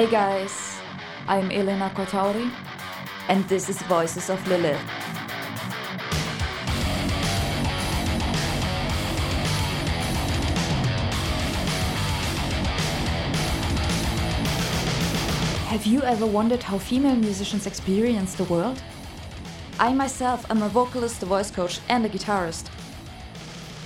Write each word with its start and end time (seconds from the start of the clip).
Hey 0.00 0.10
guys, 0.10 0.80
I'm 1.28 1.50
Elena 1.50 1.92
Kotauri, 1.94 2.50
and 3.28 3.46
this 3.50 3.68
is 3.68 3.82
Voices 3.82 4.30
of 4.30 4.40
Lilith. 4.48 4.80
Have 15.68 15.84
you 15.84 16.00
ever 16.00 16.24
wondered 16.24 16.62
how 16.62 16.78
female 16.78 17.16
musicians 17.16 17.66
experience 17.66 18.34
the 18.34 18.44
world? 18.44 18.82
I 19.78 19.92
myself 19.92 20.50
am 20.50 20.62
a 20.62 20.70
vocalist, 20.70 21.22
a 21.22 21.26
voice 21.26 21.50
coach, 21.50 21.78
and 21.90 22.06
a 22.06 22.08
guitarist. 22.08 22.70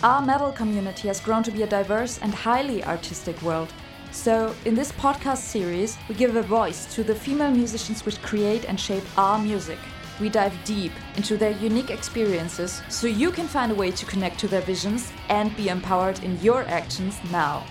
Our 0.05 0.23
metal 0.25 0.53
community 0.53 1.09
has 1.09 1.19
grown 1.19 1.43
to 1.43 1.51
be 1.51 1.65
a 1.65 1.67
diverse 1.67 2.19
and 2.19 2.33
highly 2.33 2.85
artistic 2.85 3.43
world. 3.43 3.73
So, 4.14 4.54
in 4.64 4.77
this 4.77 4.92
podcast 4.92 5.38
series, 5.38 5.98
we 6.09 6.14
give 6.14 6.36
a 6.36 6.42
voice 6.42 6.86
to 6.95 7.02
the 7.02 7.14
female 7.14 7.50
musicians 7.50 8.06
which 8.06 8.23
create 8.23 8.64
and 8.64 8.78
shape 8.78 9.02
our 9.18 9.38
music. 9.38 9.78
We 10.20 10.28
dive 10.28 10.54
deep 10.64 10.92
into 11.16 11.37
their 11.37 11.50
unique 11.50 11.90
experiences 11.90 12.80
so 12.88 13.09
you 13.09 13.32
can 13.32 13.48
find 13.48 13.73
a 13.73 13.74
way 13.74 13.90
to 13.90 14.06
connect 14.06 14.38
to 14.38 14.48
their 14.48 14.60
visions 14.60 15.12
and 15.28 15.54
be 15.56 15.68
empowered 15.68 16.23
in 16.23 16.40
your 16.40 16.62
actions 16.62 17.18
now. 17.32 17.66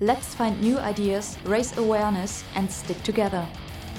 Let's 0.00 0.34
find 0.34 0.60
new 0.60 0.78
ideas, 0.78 1.38
raise 1.44 1.74
awareness, 1.78 2.42
and 2.56 2.70
stick 2.70 3.00
together. 3.04 3.46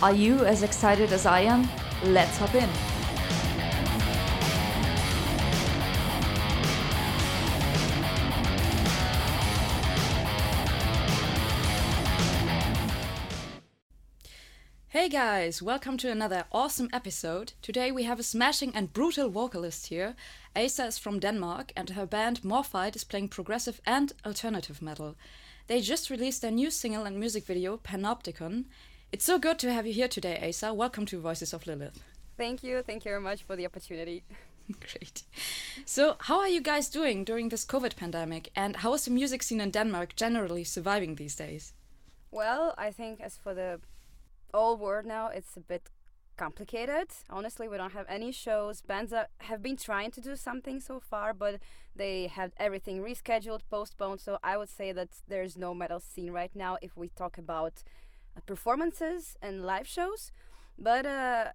Are 0.03 0.13
you 0.13 0.43
as 0.45 0.61
excited 0.61 1.13
as 1.13 1.25
I 1.25 1.39
am? 1.39 1.69
Let's 2.03 2.37
hop 2.37 2.53
in. 2.53 2.92
Hey 15.03 15.09
guys, 15.09 15.61
welcome 15.61 15.97
to 15.97 16.09
another 16.09 16.45
awesome 16.49 16.87
episode. 16.93 17.51
Today 17.61 17.91
we 17.91 18.03
have 18.03 18.21
a 18.21 18.23
smashing 18.23 18.73
and 18.73 18.93
brutal 18.93 19.29
vocalist 19.29 19.87
here. 19.87 20.15
Asa 20.55 20.85
is 20.85 20.97
from 20.97 21.19
Denmark 21.19 21.73
and 21.75 21.89
her 21.89 22.05
band 22.05 22.41
Morphite 22.41 22.95
is 22.95 23.03
playing 23.03 23.27
progressive 23.27 23.81
and 23.85 24.13
alternative 24.25 24.81
metal. 24.81 25.15
They 25.67 25.81
just 25.81 26.09
released 26.09 26.41
their 26.41 26.51
new 26.51 26.71
single 26.71 27.03
and 27.03 27.19
music 27.19 27.43
video, 27.43 27.75
Panopticon. 27.75 28.63
It's 29.11 29.25
so 29.25 29.37
good 29.37 29.59
to 29.59 29.73
have 29.73 29.85
you 29.85 29.91
here 29.91 30.07
today, 30.07 30.41
Asa. 30.41 30.73
Welcome 30.73 31.05
to 31.07 31.19
Voices 31.19 31.51
of 31.51 31.67
Lilith. 31.67 32.01
Thank 32.37 32.63
you. 32.63 32.81
Thank 32.81 33.03
you 33.03 33.11
very 33.11 33.21
much 33.21 33.43
for 33.43 33.57
the 33.57 33.65
opportunity. 33.65 34.23
Great. 34.79 35.23
So, 35.83 36.15
how 36.17 36.39
are 36.39 36.47
you 36.47 36.61
guys 36.61 36.87
doing 36.87 37.25
during 37.25 37.49
this 37.49 37.65
COVID 37.65 37.97
pandemic, 37.97 38.51
and 38.55 38.77
how 38.77 38.93
is 38.93 39.03
the 39.03 39.11
music 39.11 39.43
scene 39.43 39.59
in 39.59 39.71
Denmark 39.71 40.15
generally 40.15 40.63
surviving 40.63 41.15
these 41.15 41.35
days? 41.35 41.73
Well, 42.31 42.73
I 42.77 42.91
think 42.91 43.19
as 43.19 43.35
for 43.35 43.53
the 43.53 43.81
whole 44.53 44.77
world 44.77 45.05
now, 45.05 45.27
it's 45.27 45.57
a 45.57 45.59
bit 45.59 45.89
complicated. 46.37 47.07
Honestly, 47.29 47.67
we 47.67 47.77
don't 47.77 47.93
have 47.93 48.05
any 48.09 48.31
shows. 48.31 48.81
Bands 48.81 49.13
have 49.39 49.61
been 49.61 49.77
trying 49.77 50.11
to 50.11 50.21
do 50.21 50.35
something 50.35 50.79
so 50.79 50.99
far, 50.99 51.33
but 51.33 51.59
they 51.95 52.27
had 52.27 52.53
everything 52.57 53.01
rescheduled, 53.01 53.61
postponed. 53.69 54.19
So 54.21 54.37
I 54.43 54.57
would 54.57 54.69
say 54.69 54.91
that 54.91 55.09
there's 55.27 55.57
no 55.57 55.73
metal 55.73 55.99
scene 55.99 56.31
right 56.31 56.51
now 56.55 56.77
if 56.81 56.97
we 56.97 57.09
talk 57.09 57.37
about 57.37 57.83
uh, 58.35 58.41
performances 58.45 59.35
and 59.41 59.63
live 59.63 59.87
shows. 59.87 60.31
But 60.77 61.05
uh, 61.05 61.45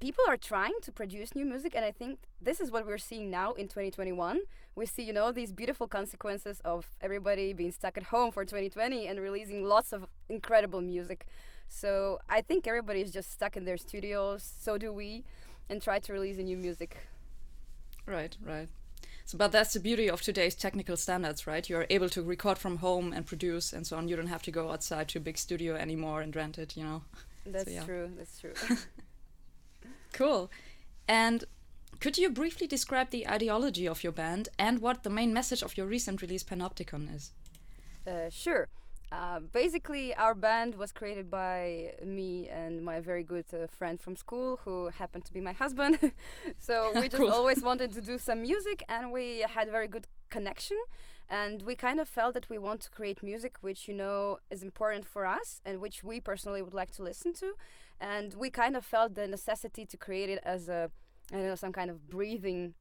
people 0.00 0.24
are 0.28 0.36
trying 0.36 0.78
to 0.82 0.92
produce 0.92 1.34
new 1.34 1.44
music, 1.44 1.74
and 1.74 1.84
I 1.84 1.92
think 1.92 2.18
this 2.40 2.60
is 2.60 2.70
what 2.70 2.86
we're 2.86 2.98
seeing 2.98 3.30
now 3.30 3.52
in 3.52 3.68
2021. 3.68 4.40
We 4.74 4.86
see, 4.86 5.02
you 5.02 5.12
know, 5.12 5.30
these 5.32 5.52
beautiful 5.52 5.86
consequences 5.86 6.60
of 6.64 6.90
everybody 7.00 7.52
being 7.52 7.72
stuck 7.72 7.96
at 7.96 8.04
home 8.04 8.32
for 8.32 8.44
2020 8.44 9.06
and 9.06 9.20
releasing 9.20 9.64
lots 9.64 9.92
of 9.92 10.06
incredible 10.28 10.80
music. 10.80 11.26
So 11.68 12.20
I 12.28 12.40
think 12.40 12.66
everybody 12.66 13.00
is 13.00 13.12
just 13.12 13.32
stuck 13.32 13.56
in 13.56 13.64
their 13.64 13.76
studios. 13.76 14.42
So 14.60 14.78
do 14.78 14.92
we, 14.92 15.24
and 15.68 15.82
try 15.82 15.98
to 15.98 16.12
release 16.12 16.38
a 16.38 16.42
new 16.42 16.56
music. 16.56 16.96
Right, 18.06 18.36
right. 18.44 18.68
So, 19.24 19.36
but 19.36 19.50
that's 19.50 19.72
the 19.72 19.80
beauty 19.80 20.08
of 20.08 20.22
today's 20.22 20.54
technical 20.54 20.96
standards, 20.96 21.48
right? 21.48 21.68
You're 21.68 21.86
able 21.90 22.08
to 22.10 22.22
record 22.22 22.58
from 22.58 22.76
home 22.76 23.12
and 23.12 23.26
produce 23.26 23.72
and 23.72 23.84
so 23.84 23.96
on. 23.96 24.06
You 24.06 24.14
don't 24.14 24.28
have 24.28 24.42
to 24.42 24.52
go 24.52 24.70
outside 24.70 25.08
to 25.08 25.18
a 25.18 25.20
big 25.20 25.36
studio 25.36 25.74
anymore 25.74 26.20
and 26.20 26.34
rent 26.34 26.58
it, 26.58 26.76
you 26.76 26.84
know. 26.84 27.02
That's 27.46 27.64
so, 27.64 27.70
yeah. 27.70 27.84
true. 27.84 28.10
That's 28.16 28.38
true. 28.38 28.54
cool. 30.12 30.50
And 31.08 31.44
could 31.98 32.18
you 32.18 32.30
briefly 32.30 32.68
describe 32.68 33.10
the 33.10 33.28
ideology 33.28 33.88
of 33.88 34.04
your 34.04 34.12
band 34.12 34.48
and 34.58 34.80
what 34.80 35.02
the 35.02 35.10
main 35.10 35.32
message 35.32 35.62
of 35.62 35.76
your 35.76 35.86
recent 35.86 36.22
release 36.22 36.44
Panopticon 36.44 37.14
is? 37.14 37.32
Uh, 38.06 38.30
sure. 38.30 38.68
Uh, 39.12 39.38
basically, 39.52 40.14
our 40.16 40.34
band 40.34 40.74
was 40.74 40.90
created 40.92 41.30
by 41.30 41.92
me 42.04 42.48
and 42.48 42.84
my 42.84 43.00
very 43.00 43.22
good 43.22 43.46
uh, 43.54 43.66
friend 43.68 44.00
from 44.00 44.16
school, 44.16 44.58
who 44.64 44.88
happened 44.88 45.24
to 45.24 45.32
be 45.32 45.40
my 45.40 45.52
husband. 45.52 45.98
so 46.58 46.90
we 46.94 47.02
just 47.08 47.16
cool. 47.16 47.30
always 47.30 47.62
wanted 47.62 47.92
to 47.92 48.00
do 48.00 48.18
some 48.18 48.42
music, 48.42 48.82
and 48.88 49.12
we 49.12 49.44
had 49.48 49.68
a 49.68 49.70
very 49.70 49.86
good 49.86 50.08
connection. 50.28 50.76
And 51.28 51.62
we 51.62 51.74
kind 51.74 51.98
of 52.00 52.08
felt 52.08 52.34
that 52.34 52.48
we 52.48 52.58
want 52.58 52.80
to 52.82 52.90
create 52.90 53.22
music 53.22 53.56
which 53.60 53.88
you 53.88 53.94
know 53.94 54.38
is 54.50 54.62
important 54.62 55.04
for 55.04 55.26
us 55.26 55.60
and 55.64 55.80
which 55.80 56.04
we 56.04 56.20
personally 56.20 56.62
would 56.62 56.74
like 56.74 56.92
to 56.92 57.02
listen 57.02 57.32
to. 57.34 57.54
And 58.00 58.34
we 58.34 58.50
kind 58.50 58.76
of 58.76 58.84
felt 58.84 59.14
the 59.14 59.26
necessity 59.26 59.84
to 59.86 59.96
create 59.96 60.30
it 60.30 60.40
as 60.44 60.68
a, 60.68 60.90
I 61.32 61.36
don't 61.36 61.46
know, 61.46 61.54
some 61.56 61.72
kind 61.72 61.90
of 61.90 62.08
breathing 62.08 62.74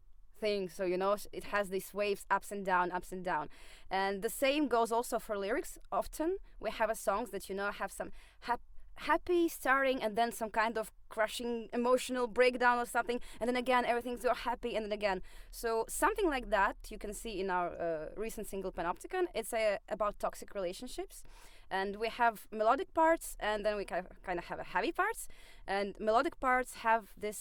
thing. 0.45 0.61
So 0.77 0.83
you 0.91 0.97
know, 1.03 1.13
it 1.39 1.45
has 1.55 1.65
these 1.75 1.89
waves, 2.01 2.21
ups 2.35 2.49
and 2.55 2.63
down, 2.71 2.85
ups 2.97 3.11
and 3.15 3.23
down. 3.31 3.45
And 4.01 4.13
the 4.25 4.33
same 4.43 4.63
goes 4.75 4.89
also 4.97 5.17
for 5.25 5.35
lyrics. 5.45 5.71
Often 5.99 6.29
we 6.63 6.69
have 6.79 6.89
a 6.95 6.97
songs 7.07 7.27
that 7.33 7.43
you 7.49 7.55
know 7.59 7.69
have 7.81 7.91
some 7.99 8.09
hap- 8.47 8.69
happy 9.11 9.43
starting 9.61 9.97
and 10.03 10.11
then 10.19 10.29
some 10.41 10.51
kind 10.61 10.75
of 10.81 10.85
crushing 11.15 11.53
emotional 11.79 12.25
breakdown 12.39 12.77
or 12.83 12.87
something, 12.97 13.19
and 13.39 13.45
then 13.49 13.59
again 13.65 13.83
everything's 13.91 14.23
so 14.27 14.33
happy, 14.49 14.71
and 14.75 14.81
then 14.85 14.95
again. 15.01 15.19
So 15.61 15.67
something 16.03 16.27
like 16.35 16.47
that 16.57 16.75
you 16.91 16.99
can 17.03 17.13
see 17.21 17.33
in 17.43 17.47
our 17.57 17.69
uh, 17.85 18.23
recent 18.25 18.45
single 18.51 18.71
Panopticon. 18.77 19.25
It's 19.39 19.53
about 19.95 20.13
toxic 20.25 20.49
relationships. 20.59 21.17
And 21.81 21.91
we 22.03 22.09
have 22.21 22.35
melodic 22.51 22.89
parts, 23.01 23.27
and 23.39 23.59
then 23.65 23.75
we 23.79 23.85
kind 23.85 24.05
of, 24.05 24.21
kind 24.27 24.37
of 24.41 24.45
have 24.51 24.59
a 24.65 24.67
heavy 24.75 24.93
parts. 25.01 25.21
And 25.75 25.87
melodic 25.99 26.35
parts 26.39 26.71
have 26.87 27.03
this 27.25 27.39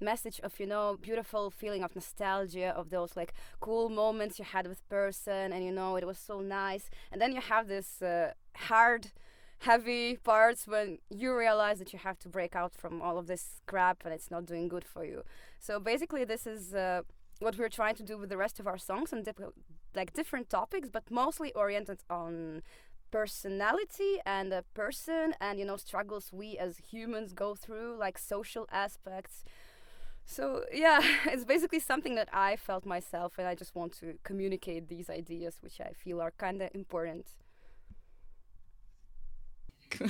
message 0.00 0.40
of 0.42 0.58
you 0.58 0.66
know 0.66 0.98
beautiful 1.00 1.50
feeling 1.50 1.82
of 1.82 1.94
nostalgia 1.94 2.68
of 2.76 2.90
those 2.90 3.16
like 3.16 3.32
cool 3.60 3.88
moments 3.88 4.38
you 4.38 4.44
had 4.44 4.66
with 4.66 4.86
person 4.88 5.52
and 5.52 5.64
you 5.64 5.72
know 5.72 5.96
it 5.96 6.06
was 6.06 6.18
so 6.18 6.40
nice. 6.40 6.90
And 7.12 7.20
then 7.20 7.32
you 7.32 7.40
have 7.40 7.68
this 7.68 8.02
uh, 8.02 8.32
hard 8.56 9.12
heavy 9.60 10.16
parts 10.16 10.66
when 10.66 10.98
you 11.08 11.36
realize 11.36 11.78
that 11.78 11.92
you 11.92 11.98
have 11.98 12.18
to 12.18 12.28
break 12.28 12.54
out 12.54 12.74
from 12.74 13.00
all 13.00 13.16
of 13.18 13.26
this 13.26 13.60
crap 13.66 14.04
and 14.04 14.12
it's 14.12 14.30
not 14.30 14.44
doing 14.46 14.68
good 14.68 14.84
for 14.84 15.04
you. 15.04 15.22
So 15.58 15.80
basically 15.80 16.24
this 16.24 16.46
is 16.46 16.74
uh, 16.74 17.02
what 17.38 17.56
we're 17.58 17.68
trying 17.68 17.94
to 17.96 18.02
do 18.02 18.18
with 18.18 18.28
the 18.28 18.36
rest 18.36 18.60
of 18.60 18.66
our 18.66 18.78
songs 18.78 19.12
and 19.12 19.24
dip- 19.24 19.54
like 19.94 20.12
different 20.12 20.50
topics 20.50 20.88
but 20.90 21.10
mostly 21.10 21.52
oriented 21.54 22.00
on 22.10 22.62
personality 23.10 24.18
and 24.26 24.52
a 24.52 24.64
person 24.74 25.34
and 25.40 25.58
you 25.58 25.64
know 25.64 25.76
struggles 25.76 26.30
we 26.32 26.58
as 26.58 26.78
humans 26.90 27.32
go 27.32 27.54
through 27.54 27.96
like 27.96 28.18
social 28.18 28.66
aspects 28.72 29.44
so 30.24 30.64
yeah 30.72 31.00
it's 31.26 31.44
basically 31.44 31.80
something 31.80 32.14
that 32.14 32.28
i 32.32 32.56
felt 32.56 32.84
myself 32.86 33.34
and 33.38 33.46
i 33.46 33.54
just 33.54 33.74
want 33.74 33.92
to 33.92 34.14
communicate 34.22 34.88
these 34.88 35.10
ideas 35.10 35.58
which 35.60 35.80
i 35.80 35.92
feel 35.92 36.20
are 36.20 36.32
kind 36.32 36.62
of 36.62 36.70
important. 36.74 37.26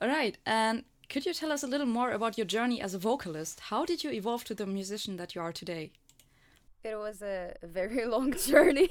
All 0.00 0.08
right 0.08 0.36
and 0.44 0.84
could 1.08 1.26
you 1.26 1.34
tell 1.34 1.52
us 1.52 1.62
a 1.62 1.66
little 1.66 1.86
more 1.86 2.10
about 2.10 2.38
your 2.38 2.46
journey 2.46 2.80
as 2.80 2.94
a 2.94 2.98
vocalist? 2.98 3.60
How 3.60 3.84
did 3.84 4.02
you 4.02 4.10
evolve 4.10 4.44
to 4.44 4.54
the 4.54 4.64
musician 4.64 5.18
that 5.18 5.34
you 5.34 5.42
are 5.42 5.52
today? 5.52 5.92
It 6.82 6.96
was 6.96 7.20
a, 7.20 7.54
very 7.62 8.06
long 8.14 8.32
journey. 8.32 8.88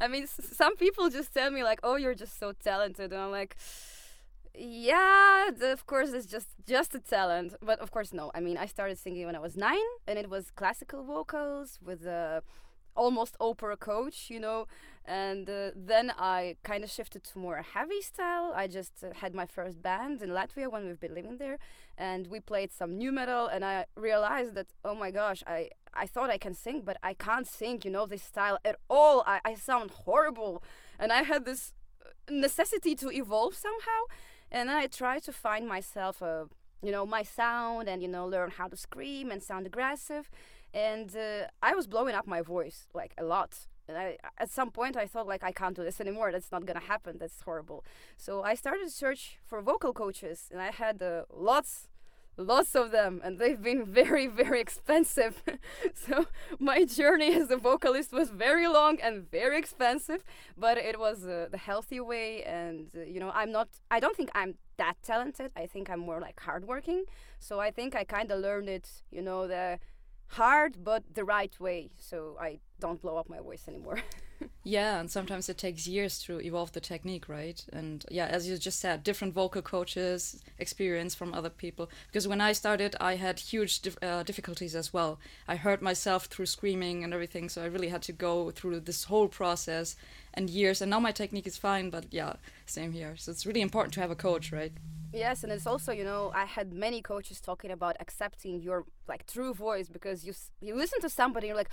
I 0.00 0.06
mean 0.06 0.26
some 0.26 0.76
people 0.76 1.10
just 1.10 1.34
tell 1.34 1.50
me 1.50 1.62
like 1.64 1.80
oh 1.82 1.96
you're 1.96 2.14
just 2.14 2.38
so 2.38 2.52
talented 2.52 3.12
and 3.12 3.20
i'm 3.20 3.30
like 3.30 3.56
yeah 4.58 5.50
of 5.62 5.86
course 5.86 6.10
it's 6.10 6.26
just 6.26 6.48
just 6.66 6.94
a 6.94 6.98
talent 6.98 7.54
but 7.62 7.78
of 7.80 7.90
course 7.90 8.12
no. 8.12 8.30
I 8.34 8.40
mean 8.40 8.56
i 8.56 8.66
started 8.66 8.98
singing 8.98 9.26
when 9.26 9.36
i 9.36 9.38
was 9.38 9.56
nine 9.56 9.90
and 10.06 10.18
it 10.18 10.28
was 10.28 10.50
classical 10.50 11.04
vocals 11.04 11.78
with 11.84 12.04
a 12.06 12.42
almost 12.96 13.36
opera 13.38 13.76
coach 13.76 14.28
you 14.28 14.40
know 14.40 14.66
and 15.04 15.48
uh, 15.48 15.70
then 15.76 16.12
i 16.18 16.56
kind 16.64 16.82
of 16.82 16.90
shifted 16.90 17.22
to 17.22 17.38
more 17.38 17.62
heavy 17.62 18.02
style. 18.02 18.52
I 18.54 18.66
just 18.66 19.04
uh, 19.04 19.14
had 19.14 19.32
my 19.34 19.46
first 19.46 19.80
band 19.80 20.20
in 20.20 20.30
latvia 20.30 20.70
when 20.70 20.86
we've 20.86 20.98
been 20.98 21.14
living 21.14 21.36
there 21.38 21.58
and 21.96 22.26
we 22.26 22.40
played 22.40 22.72
some 22.72 22.98
nu 22.98 23.12
metal 23.12 23.46
and 23.46 23.64
i 23.64 23.84
realized 23.96 24.54
that 24.54 24.66
oh 24.84 24.96
my 24.96 25.12
gosh 25.12 25.44
i 25.46 25.70
i 25.94 26.06
thought 26.06 26.30
i 26.30 26.38
can 26.38 26.54
sing 26.54 26.82
but 26.84 26.96
i 27.02 27.14
can't 27.14 27.46
sing 27.46 27.80
you 27.84 27.90
know 27.92 28.06
this 28.06 28.22
style 28.22 28.58
at 28.64 28.76
all. 28.90 29.22
I, 29.24 29.40
I 29.44 29.54
sound 29.54 29.90
horrible 30.04 30.62
and 30.98 31.12
i 31.12 31.22
had 31.22 31.44
this 31.44 31.74
uh, 32.04 32.08
necessity 32.28 32.96
to 32.96 33.08
evolve 33.12 33.54
somehow 33.54 34.02
and 34.50 34.70
I 34.70 34.86
try 34.86 35.18
to 35.20 35.32
find 35.32 35.68
myself 35.68 36.22
a 36.22 36.46
you 36.82 36.92
know 36.92 37.04
my 37.06 37.22
sound 37.22 37.88
and 37.88 38.02
you 38.02 38.08
know 38.08 38.26
learn 38.26 38.50
how 38.50 38.68
to 38.68 38.76
scream 38.76 39.30
and 39.30 39.42
sound 39.42 39.66
aggressive 39.66 40.30
and 40.72 41.16
uh, 41.16 41.46
I 41.62 41.74
was 41.74 41.86
blowing 41.86 42.14
up 42.14 42.26
my 42.26 42.42
voice 42.42 42.86
like 42.94 43.12
a 43.18 43.24
lot 43.24 43.52
And 43.88 43.96
I, 43.96 44.18
at 44.44 44.50
some 44.50 44.70
point, 44.70 44.96
I 44.96 45.06
thought 45.06 45.26
like 45.26 45.42
I 45.42 45.52
can't 45.60 45.74
do 45.74 45.82
this 45.82 46.00
anymore. 46.00 46.30
That's 46.30 46.52
not 46.52 46.66
gonna 46.66 46.88
happen. 46.94 47.16
That's 47.18 47.40
horrible. 47.48 47.80
So 48.16 48.42
I 48.50 48.54
started 48.54 48.84
to 48.84 48.90
search 48.90 49.38
for 49.48 49.58
vocal 49.62 49.92
coaches, 49.92 50.38
and 50.52 50.60
I 50.60 50.70
had 50.70 50.96
uh, 51.02 51.22
lots 51.50 51.88
lots 52.38 52.74
of 52.74 52.92
them 52.92 53.20
and 53.24 53.38
they've 53.38 53.60
been 53.60 53.84
very 54.00 54.26
very 54.26 54.60
expensive. 54.60 55.42
So 55.94 56.26
my 56.58 56.84
journey 56.84 57.34
as 57.34 57.50
a 57.50 57.56
vocalist 57.56 58.12
was 58.12 58.30
very 58.30 58.66
long 58.68 59.00
and 59.00 59.30
very 59.30 59.58
expensive 59.58 60.22
but 60.56 60.78
it 60.78 60.98
was 60.98 61.24
uh, 61.26 61.48
the 61.50 61.58
healthy 61.58 62.00
way 62.00 62.42
and 62.44 62.88
uh, 62.96 63.02
you 63.02 63.20
know 63.20 63.30
i'm 63.34 63.52
not 63.52 63.68
i 63.90 63.98
don't 64.00 64.16
think 64.16 64.30
i'm 64.34 64.54
that 64.78 64.96
talented. 65.02 65.50
I 65.56 65.66
think 65.66 65.90
i'm 65.90 65.98
more 65.98 66.20
like 66.20 66.38
hardworking. 66.40 67.04
So 67.40 67.60
i 67.60 67.70
think 67.70 67.94
i 67.96 68.04
kind 68.04 68.30
of 68.30 68.40
learned 68.40 68.68
it 68.68 68.88
you 69.10 69.22
know 69.22 69.46
the 69.48 69.78
hard 70.28 70.84
but 70.84 71.02
the 71.14 71.24
right 71.24 71.54
way. 71.60 71.90
So 71.98 72.36
i 72.40 72.60
don't 72.80 73.00
blow 73.02 73.16
up 73.16 73.28
my 73.28 73.40
voice 73.40 73.64
anymore 73.68 73.98
yeah 74.64 75.00
and 75.00 75.10
sometimes 75.10 75.48
it 75.48 75.58
takes 75.58 75.86
years 75.86 76.18
to 76.22 76.40
evolve 76.40 76.72
the 76.72 76.80
technique 76.80 77.28
right? 77.28 77.64
And 77.72 78.04
yeah 78.10 78.26
as 78.26 78.48
you 78.48 78.56
just 78.58 78.80
said 78.80 79.02
different 79.02 79.34
vocal 79.34 79.62
coaches 79.62 80.42
experience 80.58 81.14
from 81.14 81.34
other 81.34 81.50
people. 81.50 81.88
Because 82.06 82.28
when 82.28 82.40
i 82.40 82.52
started 82.52 82.96
i 83.00 83.16
had 83.16 83.38
huge 83.38 83.80
dif 83.80 83.96
uh, 84.02 84.22
difficulties 84.22 84.74
as 84.74 84.92
well. 84.92 85.18
I 85.46 85.56
hurt 85.56 85.82
myself 85.82 86.26
through 86.26 86.46
screaming 86.46 87.04
and 87.04 87.12
everything 87.12 87.48
so 87.48 87.62
i 87.62 87.66
really 87.66 87.88
had 87.88 88.02
to 88.02 88.12
go 88.12 88.50
through 88.50 88.80
this 88.80 89.04
whole 89.04 89.28
process 89.28 89.96
and 90.34 90.50
years. 90.50 90.80
And 90.82 90.90
now 90.90 91.00
my 91.00 91.12
technique 91.12 91.46
is 91.46 91.56
fine 91.56 91.90
but 91.90 92.06
yeah 92.10 92.34
same 92.66 92.92
here. 92.92 93.14
So 93.16 93.32
it's 93.32 93.46
really 93.46 93.62
important 93.62 93.94
to 93.94 94.00
have 94.00 94.10
a 94.10 94.16
coach 94.16 94.52
right? 94.52 94.72
Yes 95.12 95.42
and 95.42 95.52
it's 95.52 95.66
also 95.66 95.90
you 95.90 96.04
know 96.04 96.30
i 96.34 96.44
had 96.44 96.72
many 96.72 97.00
coaches 97.00 97.40
talking 97.40 97.70
about 97.70 97.96
accepting 97.98 98.60
your 98.60 98.84
like 99.08 99.26
true 99.26 99.54
voice 99.54 99.88
because 99.88 100.26
you 100.26 100.34
you 100.60 100.74
listen 100.74 101.00
to 101.00 101.08
somebody 101.08 101.46
and 101.46 101.48
you're 101.48 101.56
like 101.56 101.70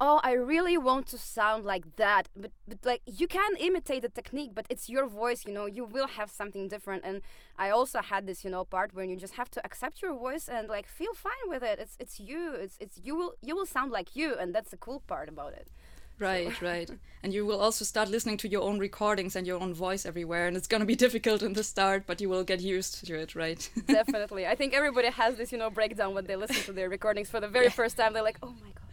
oh 0.00 0.20
i 0.22 0.32
really 0.32 0.78
want 0.78 1.06
to 1.06 1.18
sound 1.18 1.64
like 1.64 1.96
that 1.96 2.28
but 2.36 2.52
but 2.66 2.78
like 2.84 3.02
you 3.06 3.26
can 3.26 3.56
imitate 3.58 4.02
the 4.02 4.08
technique 4.08 4.52
but 4.54 4.66
it's 4.68 4.88
your 4.88 5.06
voice 5.06 5.44
you 5.46 5.52
know 5.52 5.66
you 5.66 5.84
will 5.84 6.06
have 6.06 6.30
something 6.30 6.68
different 6.68 7.02
and 7.04 7.20
i 7.58 7.68
also 7.70 8.00
had 8.00 8.26
this 8.26 8.44
you 8.44 8.50
know 8.50 8.64
part 8.64 8.94
where 8.94 9.04
you 9.04 9.16
just 9.16 9.34
have 9.34 9.50
to 9.50 9.64
accept 9.64 10.00
your 10.02 10.14
voice 10.14 10.48
and 10.48 10.68
like 10.68 10.86
feel 10.86 11.14
fine 11.14 11.46
with 11.48 11.62
it 11.62 11.78
it's 11.78 11.96
it's 11.98 12.20
you 12.20 12.52
it's 12.54 12.76
it's 12.80 13.00
you 13.02 13.16
will 13.16 13.34
you 13.42 13.56
will 13.56 13.66
sound 13.66 13.90
like 13.90 14.14
you 14.14 14.34
and 14.38 14.54
that's 14.54 14.70
the 14.70 14.76
cool 14.76 15.00
part 15.00 15.28
about 15.28 15.52
it 15.52 15.68
Right, 16.18 16.52
so. 16.58 16.66
right. 16.66 16.90
And 17.22 17.34
you 17.34 17.44
will 17.44 17.60
also 17.60 17.84
start 17.84 18.08
listening 18.08 18.36
to 18.38 18.48
your 18.48 18.62
own 18.62 18.78
recordings 18.78 19.34
and 19.34 19.44
your 19.44 19.60
own 19.60 19.74
voice 19.74 20.06
everywhere. 20.06 20.46
And 20.46 20.56
it's 20.56 20.68
going 20.68 20.80
to 20.80 20.86
be 20.86 20.94
difficult 21.06 21.42
in 21.42 21.52
the 21.52 21.64
start, 21.64 22.04
but 22.06 22.20
you 22.20 22.28
will 22.28 22.44
get 22.44 22.60
used 22.60 23.04
to 23.06 23.18
it, 23.18 23.34
right? 23.34 23.68
Definitely. 23.86 24.46
I 24.46 24.54
think 24.54 24.72
everybody 24.72 25.08
has 25.08 25.36
this, 25.36 25.50
you 25.50 25.58
know, 25.58 25.68
breakdown 25.68 26.14
when 26.14 26.26
they 26.26 26.36
listen 26.36 26.62
to 26.66 26.72
their 26.72 26.88
recordings 26.88 27.28
for 27.28 27.40
the 27.40 27.48
very 27.48 27.66
yeah. 27.66 27.72
first 27.72 27.96
time. 27.96 28.12
They're 28.12 28.22
like, 28.22 28.38
oh 28.42 28.54
my 28.62 28.70
God. 28.70 28.87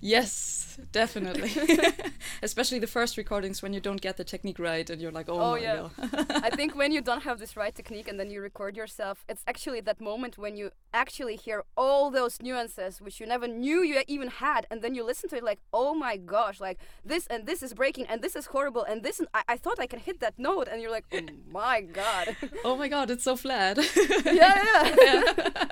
Yes, 0.00 0.78
definitely. 0.92 1.50
Especially 2.42 2.78
the 2.78 2.86
first 2.86 3.16
recordings 3.16 3.62
when 3.62 3.72
you 3.72 3.80
don't 3.80 4.00
get 4.00 4.16
the 4.16 4.24
technique 4.24 4.58
right 4.58 4.88
and 4.88 5.00
you're 5.00 5.12
like, 5.12 5.28
oh, 5.28 5.38
oh 5.40 5.54
yeah. 5.56 5.88
I 6.30 6.50
think 6.54 6.74
when 6.74 6.90
you 6.90 7.02
don't 7.02 7.22
have 7.22 7.38
this 7.38 7.56
right 7.56 7.74
technique 7.74 8.08
and 8.08 8.18
then 8.18 8.30
you 8.30 8.40
record 8.40 8.76
yourself, 8.76 9.24
it's 9.28 9.44
actually 9.46 9.80
that 9.82 10.00
moment 10.00 10.38
when 10.38 10.56
you 10.56 10.70
actually 10.94 11.36
hear 11.36 11.64
all 11.76 12.10
those 12.10 12.40
nuances 12.40 13.00
which 13.00 13.20
you 13.20 13.26
never 13.26 13.46
knew 13.46 13.82
you 13.82 14.02
even 14.06 14.28
had, 14.28 14.66
and 14.70 14.80
then 14.80 14.94
you 14.94 15.04
listen 15.04 15.28
to 15.30 15.36
it 15.36 15.44
like, 15.44 15.60
oh 15.72 15.94
my 15.94 16.16
gosh, 16.16 16.60
like 16.60 16.78
this 17.04 17.26
and 17.26 17.46
this 17.46 17.62
is 17.62 17.74
breaking 17.74 18.06
and 18.06 18.22
this 18.22 18.34
is 18.34 18.46
horrible 18.46 18.84
and 18.84 19.02
this 19.02 19.20
and 19.20 19.28
I, 19.34 19.42
I 19.48 19.56
thought 19.56 19.78
I 19.78 19.86
can 19.86 20.00
hit 20.00 20.20
that 20.20 20.34
note, 20.38 20.68
and 20.70 20.80
you're 20.80 20.90
like, 20.90 21.04
oh 21.12 21.20
my 21.50 21.82
god. 21.82 22.36
oh 22.64 22.76
my 22.76 22.88
god, 22.88 23.10
it's 23.10 23.24
so 23.24 23.36
flat. 23.36 23.78
yeah, 24.24 24.64
yeah. 24.64 24.96
yeah. 25.02 25.64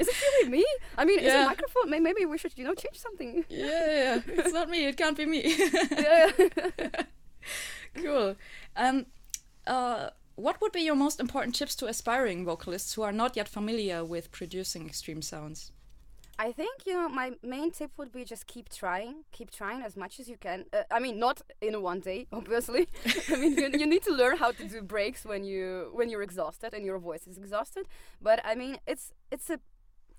Is 0.00 0.08
it 0.08 0.14
really 0.22 0.50
me? 0.50 0.64
I 0.96 1.04
mean, 1.04 1.18
yeah. 1.20 1.26
is 1.28 1.34
it 1.34 1.40
a 1.40 1.46
microphone? 1.46 1.90
Maybe 1.90 2.24
we 2.24 2.38
should, 2.38 2.52
you 2.56 2.64
know, 2.64 2.74
change 2.74 2.98
something. 2.98 3.44
Yeah, 3.48 3.66
yeah, 3.66 4.20
it's 4.26 4.52
not 4.52 4.68
me. 4.68 4.86
It 4.86 4.96
can't 4.96 5.16
be 5.16 5.26
me. 5.26 5.42
yeah. 5.90 6.30
cool. 8.02 8.36
Um, 8.76 9.06
uh, 9.66 10.10
what 10.36 10.60
would 10.60 10.72
be 10.72 10.82
your 10.82 10.94
most 10.94 11.18
important 11.18 11.54
tips 11.54 11.74
to 11.76 11.86
aspiring 11.86 12.44
vocalists 12.44 12.94
who 12.94 13.02
are 13.02 13.12
not 13.12 13.36
yet 13.36 13.48
familiar 13.48 14.04
with 14.04 14.30
producing 14.30 14.86
extreme 14.86 15.22
sounds? 15.22 15.72
I 16.38 16.52
think 16.52 16.84
you 16.84 16.92
know 16.92 17.08
my 17.08 17.32
main 17.42 17.70
tip 17.70 17.92
would 17.96 18.12
be 18.12 18.22
just 18.24 18.46
keep 18.46 18.68
trying, 18.68 19.24
keep 19.32 19.50
trying 19.50 19.82
as 19.82 19.96
much 19.96 20.20
as 20.20 20.28
you 20.28 20.36
can. 20.36 20.66
Uh, 20.70 20.82
I 20.90 21.00
mean, 21.00 21.18
not 21.18 21.40
in 21.62 21.80
one 21.80 22.00
day, 22.00 22.26
obviously. 22.32 22.88
I 23.30 23.36
mean, 23.36 23.56
you, 23.56 23.70
you, 23.72 23.86
need 23.86 24.02
to 24.02 24.12
learn 24.12 24.36
how 24.36 24.50
to 24.52 24.68
do 24.68 24.82
breaks 24.82 25.24
when 25.24 25.44
you 25.44 25.90
when 25.94 26.10
you're 26.10 26.22
exhausted 26.22 26.74
and 26.74 26.84
your 26.84 26.98
voice 26.98 27.26
is 27.26 27.38
exhausted. 27.38 27.86
But 28.20 28.44
I 28.44 28.54
mean, 28.54 28.78
it's 28.86 29.12
it's 29.30 29.48
a 29.48 29.60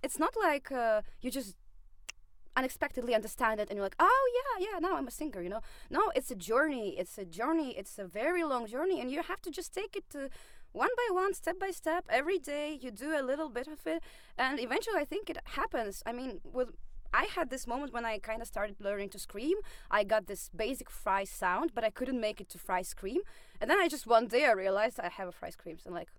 it's 0.03 0.19
not 0.19 0.33
like 0.41 0.71
uh, 0.71 1.01
you 1.21 1.31
just 1.31 1.55
unexpectedly 2.55 3.13
understand 3.13 3.59
it 3.59 3.69
and 3.69 3.77
you're 3.77 3.85
like 3.85 3.95
oh 3.99 4.31
yeah 4.39 4.67
yeah 4.67 4.79
now 4.79 4.95
i'm 4.97 5.07
a 5.07 5.11
singer 5.11 5.41
you 5.43 5.49
know 5.49 5.61
no 5.91 6.11
it's 6.15 6.31
a 6.31 6.35
journey 6.35 6.95
it's 6.97 7.15
a 7.19 7.23
journey 7.23 7.77
it's 7.77 7.99
a 7.99 8.05
very 8.05 8.43
long 8.43 8.65
journey 8.65 8.99
and 8.99 9.11
you 9.11 9.21
have 9.21 9.39
to 9.39 9.51
just 9.51 9.71
take 9.71 9.95
it 9.95 10.09
to 10.09 10.27
one 10.71 10.89
by 10.97 11.13
one 11.13 11.35
step 11.35 11.59
by 11.59 11.69
step 11.69 12.03
every 12.09 12.39
day 12.39 12.77
you 12.81 12.89
do 12.89 13.15
a 13.15 13.21
little 13.21 13.49
bit 13.49 13.67
of 13.67 13.85
it 13.85 14.01
and 14.39 14.59
eventually 14.59 14.97
i 14.97 15.05
think 15.05 15.29
it 15.29 15.37
happens 15.59 16.01
i 16.07 16.11
mean 16.11 16.41
with 16.43 16.69
I 17.13 17.25
had 17.35 17.49
this 17.49 17.67
moment 17.67 17.93
when 17.93 18.05
I 18.05 18.19
kind 18.19 18.41
of 18.41 18.47
started 18.47 18.75
learning 18.79 19.09
to 19.09 19.19
scream. 19.19 19.57
I 19.89 20.03
got 20.03 20.27
this 20.27 20.49
basic 20.55 20.89
fry 20.89 21.23
sound, 21.23 21.71
but 21.73 21.83
I 21.83 21.89
couldn't 21.89 22.19
make 22.19 22.41
it 22.41 22.49
to 22.49 22.57
fry 22.57 22.81
scream. 22.81 23.21
And 23.61 23.69
then 23.69 23.79
I 23.79 23.87
just 23.87 24.07
one 24.07 24.27
day 24.27 24.45
I 24.45 24.51
realized 24.51 24.99
I 24.99 25.09
have 25.09 25.27
a 25.27 25.31
fry 25.31 25.49
scream. 25.49 25.77
So 25.77 25.89
I'm 25.89 25.95
like, 25.95 26.09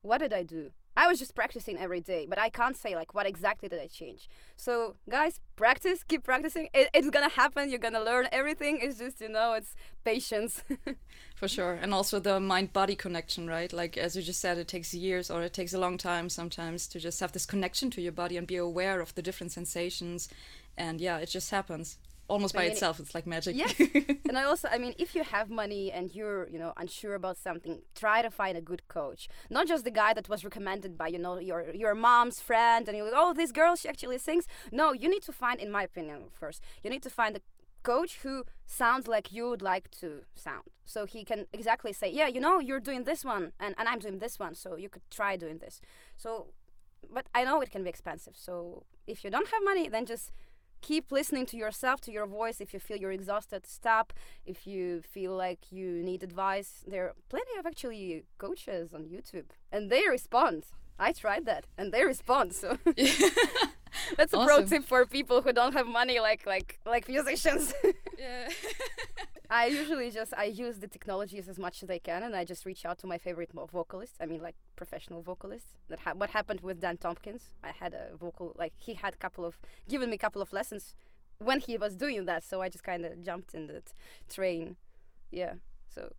what 0.00 0.18
did 0.18 0.32
I 0.32 0.42
do? 0.42 0.70
I 0.96 1.08
was 1.08 1.18
just 1.18 1.34
practicing 1.34 1.78
every 1.78 2.00
day, 2.00 2.26
but 2.28 2.38
I 2.38 2.50
can't 2.50 2.76
say 2.76 2.94
like 2.94 3.14
what 3.14 3.26
exactly 3.26 3.68
did 3.68 3.80
I 3.80 3.86
change. 3.86 4.28
So 4.56 4.96
guys, 5.08 5.40
practice, 5.56 6.02
keep 6.02 6.22
practicing. 6.22 6.68
It, 6.74 6.88
it's 6.92 7.08
gonna 7.10 7.30
happen. 7.30 7.70
You're 7.70 7.78
gonna 7.78 8.02
learn 8.02 8.28
everything. 8.30 8.78
It's 8.82 8.98
just 8.98 9.20
you 9.20 9.28
know, 9.28 9.54
it's 9.54 9.74
patience. 10.04 10.62
For 11.34 11.48
sure, 11.48 11.72
and 11.72 11.94
also 11.94 12.20
the 12.20 12.38
mind-body 12.40 12.94
connection, 12.96 13.46
right? 13.48 13.72
Like 13.72 13.96
as 13.96 14.14
you 14.14 14.22
just 14.22 14.40
said, 14.40 14.58
it 14.58 14.68
takes 14.68 14.92
years 14.92 15.30
or 15.30 15.42
it 15.42 15.54
takes 15.54 15.72
a 15.72 15.78
long 15.78 15.96
time 15.96 16.28
sometimes 16.28 16.86
to 16.88 17.00
just 17.00 17.20
have 17.20 17.32
this 17.32 17.46
connection 17.46 17.90
to 17.92 18.02
your 18.02 18.12
body 18.12 18.36
and 18.36 18.46
be 18.46 18.56
aware 18.56 19.00
of 19.00 19.14
the 19.14 19.22
different 19.22 19.52
sensations. 19.52 20.28
And 20.76 21.00
yeah, 21.00 21.18
it 21.18 21.26
just 21.26 21.50
happens 21.50 21.98
almost 22.32 22.54
by 22.54 22.64
itself 22.72 22.94
it's 23.00 23.14
like 23.14 23.26
magic. 23.26 23.54
Yes. 23.56 23.72
And 24.28 24.38
i 24.38 24.44
also 24.50 24.66
i 24.76 24.78
mean 24.84 24.94
if 25.04 25.10
you 25.16 25.22
have 25.36 25.46
money 25.62 25.84
and 25.96 26.04
you're 26.16 26.42
you 26.52 26.58
know 26.62 26.72
unsure 26.82 27.14
about 27.22 27.36
something 27.46 27.74
try 28.04 28.18
to 28.26 28.30
find 28.40 28.54
a 28.62 28.64
good 28.70 28.82
coach. 28.98 29.22
Not 29.56 29.64
just 29.72 29.82
the 29.88 29.96
guy 30.02 30.12
that 30.18 30.26
was 30.32 30.40
recommended 30.50 30.92
by 31.02 31.08
you 31.14 31.20
know 31.24 31.34
your 31.50 31.60
your 31.84 31.94
mom's 31.94 32.38
friend 32.48 32.82
and 32.88 32.92
you're 32.96 33.08
like 33.10 33.20
oh 33.24 33.32
this 33.40 33.52
girl 33.60 33.72
she 33.80 33.88
actually 33.92 34.18
sings. 34.28 34.44
No 34.80 34.86
you 35.02 35.08
need 35.14 35.24
to 35.28 35.32
find 35.42 35.56
in 35.64 35.70
my 35.78 35.82
opinion 35.90 36.18
first 36.40 36.58
you 36.82 36.88
need 36.94 37.02
to 37.08 37.12
find 37.20 37.32
a 37.36 37.42
coach 37.82 38.12
who 38.22 38.34
sounds 38.66 39.04
like 39.14 39.26
you 39.36 39.44
would 39.50 39.64
like 39.72 39.86
to 40.00 40.08
sound. 40.46 40.66
So 40.94 41.00
he 41.14 41.20
can 41.30 41.40
exactly 41.58 41.92
say 42.00 42.08
yeah 42.20 42.28
you 42.34 42.40
know 42.46 42.54
you're 42.66 42.84
doing 42.88 43.02
this 43.10 43.22
one 43.34 43.44
and, 43.62 43.72
and 43.78 43.86
i'm 43.90 44.00
doing 44.06 44.18
this 44.24 44.34
one 44.44 44.54
so 44.62 44.68
you 44.82 44.88
could 44.94 45.06
try 45.18 45.36
doing 45.36 45.58
this. 45.64 45.74
So 46.24 46.30
but 47.16 47.26
i 47.38 47.40
know 47.46 47.60
it 47.64 47.70
can 47.74 47.82
be 47.86 47.90
expensive 47.90 48.34
so 48.46 48.54
if 49.12 49.24
you 49.24 49.30
don't 49.34 49.48
have 49.54 49.62
money 49.70 49.84
then 49.94 50.04
just 50.06 50.26
keep 50.82 51.10
listening 51.10 51.46
to 51.46 51.56
yourself 51.56 52.00
to 52.02 52.12
your 52.12 52.26
voice. 52.26 52.60
If 52.60 52.74
you 52.74 52.80
feel 52.80 52.98
you're 52.98 53.12
exhausted 53.12 53.66
stop. 53.66 54.12
If 54.44 54.66
you 54.66 55.00
feel 55.00 55.34
like 55.34 55.72
you 55.72 56.02
need 56.02 56.22
advice 56.22 56.84
there 56.86 57.04
are 57.06 57.14
plenty 57.28 57.56
of 57.58 57.66
actually 57.66 58.24
coaches 58.38 58.92
on 58.92 59.04
youtube 59.04 59.50
and 59.70 59.90
they 59.90 60.04
respond. 60.08 60.66
I 60.98 61.12
tried 61.12 61.46
that 61.46 61.64
and 61.78 61.92
they 61.92 62.04
respond 62.04 62.52
so 62.54 62.78
that's 64.16 64.32
a 64.32 64.44
pro 64.44 64.64
tip 64.64 64.84
for 64.84 65.06
people 65.06 65.42
who 65.42 65.52
don't 65.52 65.72
have 65.72 65.86
money 65.86 66.20
like 66.20 66.46
like 66.46 66.78
like 66.86 67.08
musicians 67.08 67.72
yeah 68.18 68.48
I 69.52 69.66
usually 69.66 70.10
just 70.10 70.32
I 70.34 70.44
use 70.44 70.78
the 70.78 70.88
technologies 70.88 71.46
as 71.46 71.58
much 71.58 71.82
as 71.82 71.90
I 71.90 71.98
can, 71.98 72.22
and 72.22 72.34
I 72.34 72.42
just 72.42 72.64
reach 72.64 72.86
out 72.86 72.98
to 73.00 73.06
my 73.06 73.18
favorite 73.18 73.50
vocalists. 73.52 74.16
I 74.18 74.24
mean, 74.24 74.40
like 74.40 74.54
professional 74.76 75.20
vocalists. 75.20 75.72
That 75.90 76.00
ha- 76.00 76.14
what 76.14 76.30
happened 76.30 76.62
with 76.62 76.80
Dan 76.80 76.96
Tompkins. 76.96 77.50
I 77.62 77.72
had 77.78 77.92
a 77.92 78.16
vocal 78.16 78.54
like 78.56 78.72
he 78.78 78.94
had 78.94 79.12
a 79.12 79.18
couple 79.18 79.44
of 79.44 79.58
given 79.86 80.08
me 80.08 80.16
a 80.16 80.18
couple 80.18 80.40
of 80.40 80.54
lessons 80.54 80.94
when 81.38 81.60
he 81.60 81.76
was 81.76 81.96
doing 81.96 82.24
that, 82.24 82.44
so 82.44 82.62
I 82.62 82.70
just 82.70 82.82
kind 82.82 83.04
of 83.04 83.22
jumped 83.22 83.54
in 83.54 83.66
that 83.66 83.92
train. 84.30 84.76
Yeah, 85.30 85.54
so 85.94 86.12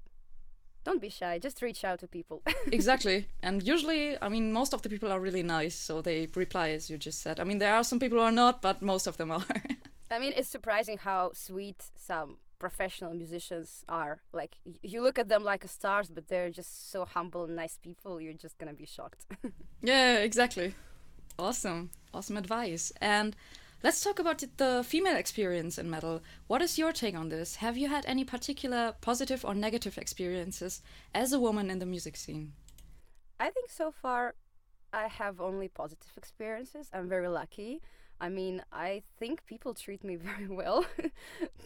don't 0.83 1.01
be 1.01 1.09
shy 1.09 1.39
just 1.39 1.61
reach 1.61 1.83
out 1.83 1.99
to 1.99 2.07
people 2.07 2.41
exactly 2.71 3.27
and 3.41 3.63
usually 3.63 4.21
i 4.21 4.29
mean 4.29 4.51
most 4.51 4.73
of 4.73 4.81
the 4.81 4.89
people 4.89 5.11
are 5.11 5.19
really 5.19 5.43
nice 5.43 5.75
so 5.75 6.01
they 6.01 6.27
reply 6.35 6.69
as 6.69 6.89
you 6.89 6.97
just 6.97 7.21
said 7.21 7.39
i 7.39 7.43
mean 7.43 7.59
there 7.59 7.75
are 7.75 7.83
some 7.83 7.99
people 7.99 8.17
who 8.17 8.23
are 8.23 8.31
not 8.31 8.61
but 8.61 8.81
most 8.81 9.07
of 9.07 9.17
them 9.17 9.31
are 9.31 9.45
i 10.11 10.19
mean 10.19 10.33
it's 10.35 10.49
surprising 10.49 10.97
how 10.97 11.31
sweet 11.33 11.83
some 11.95 12.37
professional 12.63 13.13
musicians 13.13 13.83
are. 13.89 14.21
Like 14.31 14.53
you 14.93 15.01
look 15.03 15.19
at 15.19 15.27
them 15.27 15.43
like 15.43 15.67
stars, 15.67 16.07
but 16.09 16.29
they're 16.29 16.49
just 16.49 16.91
so 16.93 17.03
humble 17.03 17.43
and 17.43 17.57
nice 17.57 17.77
people. 17.87 18.21
You're 18.21 18.41
just 18.45 18.57
gonna 18.57 18.79
be 18.85 18.85
shocked. 18.85 19.25
yeah, 19.81 20.19
exactly. 20.29 20.73
Awesome, 21.37 21.89
awesome 22.13 22.37
advice. 22.37 22.85
And 23.01 23.35
let's 23.83 24.01
talk 24.01 24.17
about 24.17 24.43
the 24.57 24.83
female 24.87 25.17
experience 25.17 25.77
in 25.77 25.89
metal. 25.89 26.21
What 26.47 26.61
is 26.61 26.77
your 26.77 26.93
take 26.93 27.15
on 27.15 27.29
this? 27.29 27.57
Have 27.57 27.77
you 27.77 27.89
had 27.89 28.05
any 28.05 28.23
particular 28.23 28.93
positive 29.01 29.43
or 29.43 29.53
negative 29.53 29.97
experiences 29.97 30.81
as 31.13 31.33
a 31.33 31.39
woman 31.39 31.69
in 31.69 31.79
the 31.79 31.85
music 31.85 32.15
scene? 32.15 32.53
I 33.39 33.49
think 33.49 33.69
so 33.69 33.91
far 33.91 34.35
I 34.93 35.07
have 35.07 35.41
only 35.41 35.67
positive 35.67 36.13
experiences. 36.15 36.89
I'm 36.93 37.09
very 37.09 37.27
lucky. 37.27 37.81
I 38.21 38.29
mean, 38.29 38.63
I 38.71 39.03
think 39.19 39.45
people 39.45 39.73
treat 39.73 40.01
me 40.03 40.15
very 40.29 40.47
well, 40.47 40.85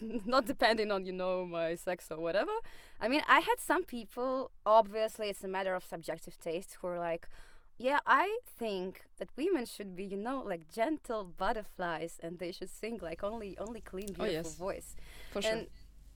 not 0.26 0.46
depending 0.46 0.90
on, 0.90 1.06
you 1.06 1.12
know, 1.12 1.46
my 1.46 1.76
sex 1.76 2.08
or 2.10 2.18
whatever. 2.18 2.50
I 3.00 3.06
mean, 3.06 3.22
I 3.28 3.40
had 3.40 3.60
some 3.60 3.84
people, 3.84 4.50
obviously, 4.66 5.28
it's 5.28 5.44
a 5.44 5.48
matter 5.48 5.74
of 5.76 5.84
subjective 5.84 6.40
taste, 6.40 6.78
who 6.80 6.88
are 6.88 6.98
like, 6.98 7.28
yeah, 7.78 8.00
I 8.06 8.38
think 8.58 9.04
that 9.18 9.28
women 9.36 9.64
should 9.64 9.94
be, 9.94 10.04
you 10.04 10.16
know, 10.16 10.42
like 10.44 10.68
gentle 10.68 11.24
butterflies, 11.24 12.18
and 12.22 12.38
they 12.38 12.52
should 12.52 12.70
sing 12.70 12.98
like 13.00 13.22
only 13.22 13.56
only 13.58 13.80
clean, 13.80 14.08
oh, 14.18 14.24
beautiful 14.24 14.26
oh, 14.26 14.30
yes. 14.32 14.54
voice. 14.56 14.96
For 15.32 15.42
sure. 15.42 15.52
And 15.52 15.66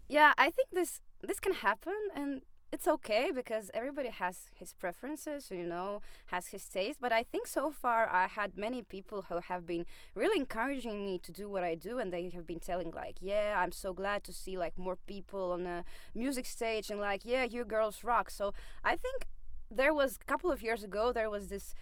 yeah, 0.08 0.32
I 0.36 0.50
think 0.50 0.70
this 0.72 1.00
this 1.22 1.38
can 1.38 1.52
happen, 1.52 1.94
and 2.16 2.42
it's 2.72 2.88
okay 2.88 3.30
because 3.32 3.70
everybody 3.74 4.08
has 4.08 4.48
his 4.54 4.72
preferences, 4.72 5.50
you 5.50 5.66
know, 5.66 6.00
has 6.26 6.48
his 6.48 6.66
taste. 6.66 6.98
But 7.00 7.12
I 7.12 7.22
think 7.22 7.46
so 7.46 7.70
far 7.70 8.08
I 8.08 8.26
had 8.26 8.56
many 8.56 8.82
people 8.82 9.26
who 9.28 9.38
have 9.38 9.64
been 9.64 9.84
really 10.16 10.40
encouraging 10.40 11.04
me 11.04 11.18
to 11.18 11.30
do 11.30 11.48
what 11.48 11.62
I 11.62 11.76
do, 11.76 11.98
and 11.98 12.12
they 12.12 12.28
have 12.30 12.46
been 12.46 12.60
telling 12.60 12.90
like, 12.90 13.18
"Yeah, 13.20 13.54
I'm 13.56 13.72
so 13.72 13.92
glad 13.92 14.24
to 14.24 14.32
see 14.32 14.58
like 14.58 14.76
more 14.76 14.96
people 14.96 15.52
on 15.52 15.62
the 15.62 15.84
music 16.12 16.46
stage," 16.46 16.90
and 16.90 16.98
like, 16.98 17.24
"Yeah, 17.24 17.44
you 17.44 17.64
girls 17.64 18.02
rock." 18.02 18.30
So 18.30 18.52
I 18.82 18.96
think 18.96 19.28
there 19.76 19.94
was 19.94 20.18
a 20.20 20.24
couple 20.32 20.50
of 20.50 20.62
years 20.62 20.82
ago 20.84 21.12
there 21.12 21.30
was 21.30 21.48
this 21.48 21.74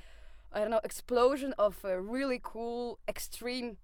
I 0.53 0.61
don't 0.61 0.71
know 0.71 0.81
explosion 0.85 1.55
of 1.59 1.77
a 1.85 2.01
really 2.01 2.41
cool 2.43 2.99
extreme 3.09 3.77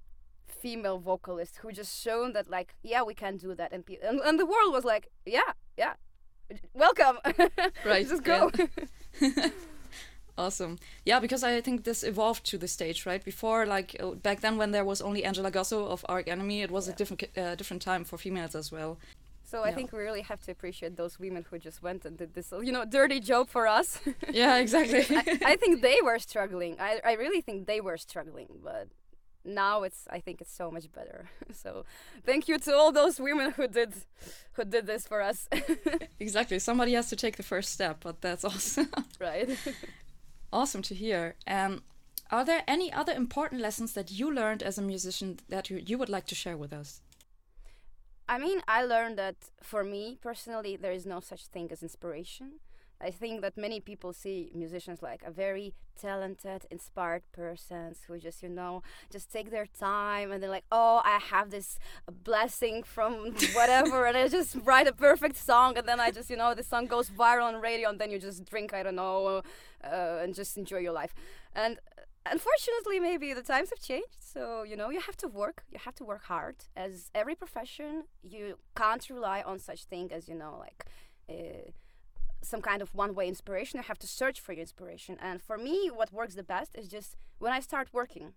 female 0.46 0.98
vocalist 0.98 1.58
who 1.58 1.70
just 1.72 2.00
shown 2.02 2.32
that 2.32 2.48
like 2.50 2.74
yeah 2.82 3.02
we 3.02 3.14
can 3.14 3.36
do 3.36 3.54
that. 3.54 3.72
And 3.72 3.84
pe- 3.86 3.98
and, 4.02 4.20
and 4.20 4.38
the 4.38 4.46
world 4.46 4.72
was 4.72 4.84
like 4.84 5.10
yeah 5.24 5.52
yeah 5.76 5.94
welcome. 6.74 7.18
Right 7.84 8.08
just 8.08 8.22
go. 8.24 8.50
Yeah. 9.20 9.48
awesome. 10.38 10.78
Yeah 11.04 11.20
because 11.20 11.42
i 11.44 11.60
think 11.60 11.84
this 11.84 12.02
evolved 12.04 12.44
to 12.50 12.58
the 12.58 12.68
stage 12.68 13.06
right? 13.06 13.24
Before 13.24 13.66
like 13.66 13.96
uh, 14.00 14.10
back 14.10 14.40
then 14.40 14.56
when 14.58 14.70
there 14.72 14.84
was 14.84 15.00
only 15.00 15.24
angela 15.24 15.50
gossow 15.50 15.86
of 15.86 16.04
arch 16.08 16.28
enemy 16.28 16.62
it 16.62 16.70
was 16.70 16.86
Yeah. 16.86 16.94
a 16.94 16.96
different 16.96 17.22
uh, 17.38 17.54
different 17.54 17.82
time 17.82 18.04
for 18.04 18.18
females 18.18 18.54
as 18.54 18.70
well 18.72 18.98
so 19.50 19.56
i 19.62 19.68
Yeah. 19.68 19.74
think 19.76 19.86
we 19.92 20.00
really 20.08 20.24
have 20.32 20.40
to 20.46 20.50
appreciate 20.56 20.92
those 21.02 21.14
women 21.24 21.42
who 21.48 21.56
just 21.68 21.78
went 21.86 22.00
and 22.06 22.14
did 22.22 22.30
this 22.36 22.48
you 22.66 22.72
know 22.76 22.84
dirty 22.98 23.20
job 23.30 23.44
for 23.56 23.64
us. 23.78 23.88
Yeah 24.42 24.54
exactly. 24.64 25.02
I, 25.20 25.22
I 25.52 25.56
think 25.62 25.74
they 25.88 25.98
were 26.08 26.18
struggling. 26.28 26.72
I, 26.88 26.92
I 27.10 27.12
really 27.22 27.42
think 27.46 27.58
they 27.72 27.80
were 27.88 27.98
struggling 28.08 28.48
but 28.68 28.86
now 29.62 29.76
it's 29.86 30.02
i 30.16 30.18
think 30.24 30.36
it's 30.42 30.54
so 30.62 30.66
much 30.76 30.86
better. 30.98 31.18
So 31.62 31.70
thank 32.28 32.42
you 32.48 32.56
to 32.66 32.70
all 32.80 32.92
those 33.00 33.16
women 33.28 33.48
who 33.56 33.64
did 33.78 33.92
who 34.54 34.62
did 34.74 34.84
this 34.92 35.02
for 35.10 35.20
us. 35.30 35.38
Exactly. 36.26 36.58
Somebody 36.58 36.92
has 36.98 37.08
to 37.12 37.16
take 37.24 37.36
the 37.36 37.48
first 37.52 37.68
step 37.76 37.96
but 38.06 38.16
that's 38.24 38.44
awesome. 38.44 38.88
Right. 39.28 39.48
Awesome 40.52 40.82
to 40.90 40.94
hear. 41.04 41.22
Um 41.56 41.72
are 42.36 42.44
there 42.50 42.62
any 42.66 42.88
other 43.00 43.12
important 43.24 43.60
lessons 43.66 43.92
that 43.92 44.08
you 44.18 44.26
learned 44.40 44.62
as 44.68 44.78
a 44.78 44.82
musician 44.82 45.28
that 45.48 45.64
you, 45.70 45.76
you 45.90 45.96
would 45.98 46.08
like 46.16 46.26
to 46.26 46.34
share 46.34 46.56
with 46.62 46.72
us 46.72 47.00
I 48.28 48.38
mean, 48.38 48.60
I 48.66 48.84
learned 48.84 49.18
that 49.18 49.36
for 49.62 49.84
me 49.84 50.18
personally, 50.20 50.76
there 50.76 50.92
is 50.92 51.06
no 51.06 51.20
such 51.20 51.46
thing 51.46 51.70
as 51.70 51.82
inspiration. 51.82 52.60
I 53.00 53.10
think 53.10 53.42
that 53.42 53.58
many 53.58 53.78
people 53.78 54.12
see 54.14 54.50
musicians 54.54 55.02
like 55.02 55.22
a 55.24 55.30
very 55.30 55.74
talented, 56.00 56.66
inspired 56.70 57.22
persons 57.30 58.04
who 58.06 58.18
just, 58.18 58.42
you 58.42 58.48
know, 58.48 58.82
just 59.10 59.30
take 59.30 59.50
their 59.50 59.66
time 59.66 60.32
and 60.32 60.42
they're 60.42 60.50
like, 60.50 60.64
oh, 60.72 61.02
I 61.04 61.18
have 61.18 61.50
this 61.50 61.78
blessing 62.24 62.82
from 62.82 63.34
whatever, 63.52 64.06
and 64.06 64.16
I 64.16 64.28
just 64.28 64.56
write 64.64 64.86
a 64.86 64.92
perfect 64.92 65.36
song, 65.36 65.76
and 65.76 65.86
then 65.86 66.00
I 66.00 66.10
just, 66.10 66.30
you 66.30 66.36
know, 66.36 66.54
the 66.54 66.62
song 66.62 66.86
goes 66.86 67.10
viral 67.10 67.44
on 67.44 67.60
radio, 67.60 67.90
and 67.90 67.98
then 67.98 68.10
you 68.10 68.18
just 68.18 68.46
drink, 68.46 68.72
I 68.72 68.82
don't 68.82 68.96
know, 68.96 69.42
uh, 69.84 70.20
and 70.22 70.34
just 70.34 70.56
enjoy 70.56 70.78
your 70.78 70.92
life. 70.92 71.14
And 71.54 71.78
unfortunately 72.30 72.98
maybe 73.00 73.32
the 73.32 73.42
times 73.42 73.70
have 73.70 73.80
changed 73.80 74.18
so 74.20 74.62
you 74.62 74.76
know 74.76 74.90
you 74.90 75.00
have 75.00 75.16
to 75.16 75.28
work 75.28 75.64
you 75.72 75.78
have 75.78 75.94
to 75.94 76.04
work 76.04 76.24
hard 76.24 76.56
as 76.76 77.10
every 77.14 77.34
profession 77.34 78.04
you 78.22 78.58
can't 78.76 79.08
rely 79.10 79.42
on 79.42 79.58
such 79.58 79.84
thing 79.84 80.12
as 80.12 80.28
you 80.28 80.34
know 80.34 80.56
like 80.58 80.84
uh, 81.30 81.70
some 82.42 82.60
kind 82.60 82.82
of 82.82 82.94
one 82.94 83.14
way 83.14 83.26
inspiration 83.28 83.78
you 83.78 83.84
have 83.84 83.98
to 83.98 84.06
search 84.06 84.40
for 84.40 84.52
your 84.52 84.60
inspiration 84.60 85.16
and 85.20 85.42
for 85.42 85.56
me 85.58 85.90
what 85.92 86.12
works 86.12 86.34
the 86.34 86.42
best 86.42 86.74
is 86.76 86.88
just 86.88 87.16
when 87.38 87.52
i 87.52 87.60
start 87.60 87.88
working 87.92 88.32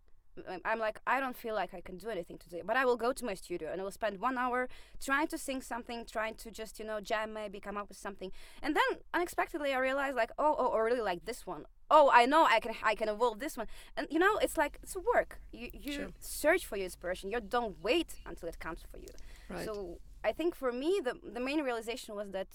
I'm- 0.48 0.80
like, 0.80 1.02
I 1.06 1.20
don't 1.20 1.36
feel 1.36 1.56
like 1.56 1.74
I 1.74 1.82
can 1.82 1.98
do 1.98 2.10
anything 2.10 2.38
today, 2.38 2.62
but 2.64 2.78
I 2.78 2.86
will 2.86 2.96
go 2.96 3.12
to 3.12 3.26
my 3.26 3.34
studio 3.34 3.72
and 3.72 3.82
I 3.82 3.84
will 3.84 3.92
spend 3.92 4.20
one 4.20 4.38
hour 4.38 4.70
trying 5.04 5.28
to 5.28 5.38
sing 5.38 5.62
something, 5.62 6.06
trying 6.06 6.36
to 6.36 6.52
just, 6.52 6.80
you 6.80 6.86
know, 6.86 7.02
jam 7.02 7.34
maybe, 7.34 7.60
come 7.60 7.78
up 7.78 7.90
with 7.90 7.98
something. 7.98 8.32
And 8.62 8.76
then 8.76 9.00
unexpectedly 9.14 9.74
I 9.74 9.80
realized 9.80 10.16
like, 10.16 10.32
oh, 10.38 10.56
oh, 10.58 10.72
I 10.72 10.80
really 10.80 11.02
like 11.02 11.26
this 11.26 11.46
one. 11.46 11.66
Oh, 11.92 12.10
I 12.14 12.26
know 12.26 12.46
I 12.46 12.60
can 12.60 12.74
I 12.84 12.96
can 12.96 13.10
evolve 13.10 13.40
this 13.40 13.58
one. 13.58 13.68
And 13.98 14.08
you 14.12 14.20
know, 14.20 14.38
it's 14.38 14.58
like 14.58 14.78
it's 14.84 14.96
work. 15.14 15.40
You 15.52 15.70
you 15.74 15.94
Sure. 15.94 16.08
search 16.20 16.66
for 16.66 16.76
your 16.78 16.86
inspiration. 16.86 17.32
You 17.32 17.40
don't 17.42 17.76
wait 17.82 18.16
until 18.26 18.48
it 18.50 18.60
comes 18.60 18.82
for 18.92 18.98
you. 19.00 19.10
right 19.50 19.66
So 19.66 20.00
I 20.24 20.32
think 20.34 20.56
for 20.56 20.72
me 20.72 21.02
the 21.04 21.14
the 21.36 21.40
main 21.40 21.62
realization 21.64 22.16
was 22.16 22.32
that 22.32 22.48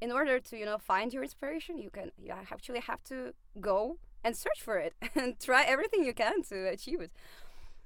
in 0.00 0.10
order 0.12 0.40
to 0.40 0.56
you 0.58 0.64
know 0.66 0.78
find 0.78 1.12
your 1.12 1.22
inspiration, 1.22 1.78
you 1.78 1.90
can 1.90 2.10
you 2.18 2.32
actually 2.32 2.80
have 2.80 3.02
to 3.04 3.32
go 3.60 3.98
and 4.24 4.36
search 4.36 4.60
for 4.62 4.76
it 4.78 4.94
and 5.14 5.38
try 5.40 5.62
everything 5.64 6.04
you 6.04 6.14
can 6.14 6.42
to 6.50 6.68
achieve 6.68 7.00
it. 7.00 7.12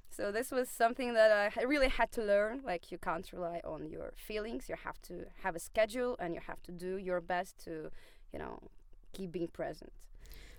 So 0.09 0.31
this 0.31 0.51
was 0.51 0.69
something 0.69 1.13
that 1.13 1.31
I 1.57 1.63
really 1.63 1.89
had 1.89 2.11
to 2.13 2.21
learn. 2.23 2.61
Like 2.65 2.91
you 2.91 2.97
can't 2.97 3.31
rely 3.31 3.61
on 3.63 3.89
your 3.89 4.13
feelings. 4.15 4.67
You 4.69 4.75
have 4.83 5.01
to 5.03 5.25
have 5.43 5.55
a 5.55 5.59
schedule 5.59 6.15
and 6.19 6.33
you 6.33 6.41
have 6.47 6.61
to 6.63 6.71
do 6.71 6.97
your 6.97 7.21
best 7.21 7.63
to, 7.65 7.91
you 8.33 8.39
know, 8.39 8.59
keep 9.13 9.31
being 9.31 9.47
present. 9.49 9.91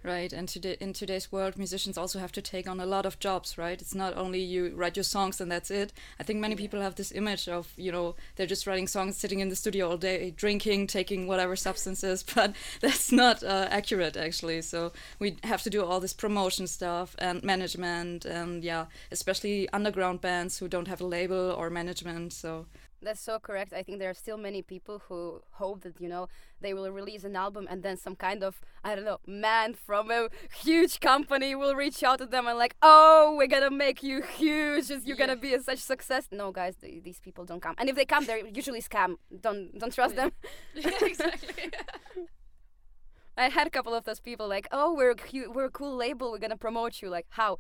Right, 0.05 0.33
and 0.33 0.49
today, 0.49 0.77
in 0.79 0.93
today's 0.93 1.33
world, 1.33 1.59
musicians 1.59 1.99
also 1.99 2.21
have 2.21 2.31
to 2.33 2.41
take 2.41 2.69
on 2.69 2.79
a 2.79 2.87
lot 2.87 3.05
of 3.05 3.19
jobs, 3.19 3.59
right? 3.59 3.81
It's 3.81 3.97
not 3.97 4.17
only 4.17 4.39
you 4.39 4.73
write 4.77 4.97
your 4.97 5.03
songs 5.03 5.41
and 5.41 5.51
that's 5.51 5.73
it. 5.73 5.93
I 6.21 6.23
think 6.23 6.39
many 6.39 6.55
people 6.55 6.81
have 6.81 6.95
this 6.95 7.11
image 7.11 7.49
of, 7.49 7.73
you 7.77 7.91
know, 7.91 8.15
they're 8.37 8.47
just 8.47 8.65
writing 8.65 8.87
songs, 8.87 9.17
sitting 9.17 9.41
in 9.41 9.49
the 9.49 9.57
studio 9.57 9.91
all 9.91 9.97
day, 9.97 10.31
drinking, 10.31 10.87
taking 10.87 11.27
whatever 11.27 11.57
substances, 11.57 12.23
but 12.35 12.55
that's 12.81 13.11
not 13.11 13.43
uh, 13.43 13.67
accurate, 13.71 14.17
actually. 14.17 14.63
So 14.63 14.93
we 15.19 15.37
have 15.43 15.63
to 15.63 15.71
do 15.71 15.85
all 15.85 15.99
this 15.99 16.13
promotion 16.13 16.69
stuff 16.69 17.17
and 17.19 17.43
management, 17.43 18.25
and 18.25 18.63
yeah, 18.63 18.87
especially 19.11 19.69
underground 19.71 20.21
bands 20.21 20.59
who 20.59 20.69
don't 20.69 20.87
have 20.87 21.01
a 21.01 21.07
label 21.07 21.51
or 21.51 21.71
management. 21.71 22.33
So 22.33 22.67
That's 23.01 23.21
so 23.21 23.39
correct. 23.39 23.73
I 23.73 23.83
think 23.85 24.01
there 24.01 24.11
are 24.11 24.15
still 24.15 24.37
many 24.37 24.61
people 24.61 25.03
who 25.09 25.43
hope 25.53 25.83
that 25.83 26.01
you 26.01 26.09
know 26.09 26.29
they 26.61 26.75
will 26.75 26.91
release 26.91 27.23
an 27.23 27.37
album 27.37 27.67
and 27.71 27.83
then 27.83 27.97
some 27.97 28.17
kind 28.17 28.43
of 28.43 28.61
I 28.83 28.97
don't 28.97 29.05
know 29.05 29.19
man 29.27 29.75
from 29.75 30.11
a 30.11 30.29
huge 30.63 30.99
company 30.99 31.55
will 31.55 31.77
reach 31.77 32.03
out 32.03 32.19
to 32.19 32.27
them 32.27 32.49
and 32.49 32.59
like, 32.59 32.75
oh, 32.83 33.37
we're 33.39 33.47
gonna 33.47 33.71
make 33.71 34.03
you 34.03 34.23
huge. 34.23 34.91
You're 35.05 35.17
gonna 35.17 35.37
be 35.37 35.55
a 35.55 35.61
such 35.61 35.79
success. 35.79 36.29
No, 36.33 36.51
guys, 36.51 36.75
th- 36.77 37.05
these 37.05 37.21
people 37.21 37.45
don't 37.45 37.61
come. 37.61 37.77
And 37.79 37.89
if 37.89 37.95
they 37.95 38.05
come, 38.05 38.25
they're 38.27 38.45
usually 38.47 38.83
scam. 38.83 39.17
Don't 39.41 39.79
don't 39.79 39.93
trust 39.93 40.17
them. 40.17 40.33
yeah, 40.75 40.91
exactly. 41.01 41.71
I 43.37 43.51
had 43.51 43.69
a 43.69 43.71
couple 43.71 43.95
of 43.95 44.05
those 44.05 44.19
people 44.19 44.49
like, 44.49 44.67
oh, 44.73 44.93
we're 44.93 45.13
a 45.13 45.49
we're 45.51 45.67
a 45.67 45.71
cool 45.71 45.95
label. 45.95 46.33
We're 46.33 46.39
gonna 46.39 46.57
promote 46.57 47.01
you. 47.01 47.09
Like 47.09 47.27
how? 47.31 47.59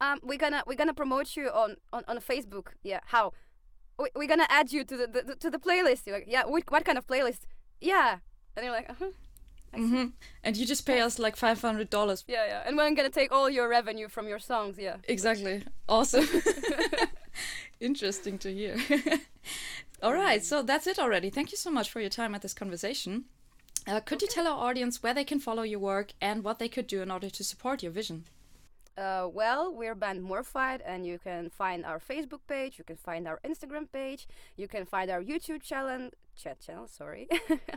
Um, 0.00 0.18
we're 0.22 0.38
gonna 0.38 0.64
we're 0.66 0.74
gonna 0.74 0.92
promote 0.92 1.36
you 1.36 1.48
on 1.50 1.76
on, 1.92 2.02
on 2.08 2.18
Facebook. 2.18 2.68
Yeah, 2.82 3.00
how? 3.06 3.32
We, 3.98 4.08
we're 4.14 4.28
gonna 4.28 4.46
add 4.48 4.72
you 4.72 4.84
to 4.84 4.96
the, 4.96 5.06
the 5.06 5.36
to 5.36 5.50
the 5.50 5.58
playlist. 5.58 6.06
You're 6.06 6.16
like, 6.16 6.26
yeah, 6.28 6.44
what, 6.44 6.64
what 6.70 6.84
kind 6.84 6.98
of 6.98 7.06
playlist? 7.06 7.40
Yeah, 7.80 8.18
and 8.56 8.64
you're 8.64 8.74
like, 8.74 8.90
uh-huh. 8.90 9.10
I 9.72 9.78
see. 9.78 9.82
hmm 9.86 10.04
And 10.44 10.56
you 10.56 10.64
just 10.66 10.86
pay 10.86 11.00
us 11.00 11.18
like 11.18 11.36
five 11.36 11.60
hundred 11.60 11.88
dollars. 11.90 12.24
yeah, 12.28 12.46
yeah, 12.46 12.62
and 12.66 12.76
we're 12.76 12.90
gonna 12.94 13.10
take 13.10 13.32
all 13.32 13.48
your 13.50 13.68
revenue 13.68 14.08
from 14.08 14.28
your 14.28 14.38
songs. 14.38 14.76
Yeah. 14.78 14.96
Exactly. 15.08 15.62
Awesome. 15.88 16.26
Interesting 17.80 18.38
to 18.38 18.52
hear. 18.52 18.76
All 20.02 20.12
right, 20.14 20.44
so 20.44 20.62
that's 20.62 20.86
it 20.86 20.98
already. 20.98 21.30
Thank 21.30 21.50
you 21.52 21.56
so 21.58 21.70
much 21.70 21.90
for 21.90 22.00
your 22.00 22.10
time 22.10 22.34
at 22.34 22.42
this 22.42 22.54
conversation. 22.54 23.24
Uh, 23.86 24.00
could 24.00 24.20
you 24.22 24.28
tell 24.28 24.46
our 24.46 24.68
audience 24.68 25.02
where 25.02 25.14
they 25.14 25.24
can 25.24 25.38
follow 25.40 25.62
your 25.62 25.78
work 25.78 26.12
and 26.20 26.42
what 26.42 26.58
they 26.58 26.68
could 26.68 26.86
do 26.86 27.02
in 27.02 27.10
order 27.10 27.30
to 27.30 27.44
support 27.44 27.82
your 27.82 27.92
vision? 27.92 28.24
Uh, 28.96 29.28
well, 29.30 29.74
we're 29.74 29.94
band 29.94 30.22
Morphied, 30.22 30.80
and 30.86 31.06
you 31.06 31.18
can 31.18 31.50
find 31.50 31.84
our 31.84 32.00
Facebook 32.00 32.40
page, 32.48 32.78
you 32.78 32.84
can 32.84 32.96
find 32.96 33.28
our 33.28 33.38
Instagram 33.44 33.90
page, 33.92 34.26
you 34.56 34.66
can 34.66 34.86
find 34.86 35.10
our 35.10 35.22
YouTube 35.22 35.62
channel, 35.62 36.10
chat 36.34 36.58
channel, 36.60 36.88
sorry, 36.88 37.28